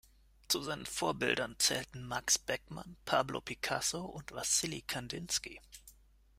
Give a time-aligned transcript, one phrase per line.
[0.47, 5.61] Zu seinen Vorbildern zählten Max Beckmann, Pablo Picasso und Wassily Kandinsky.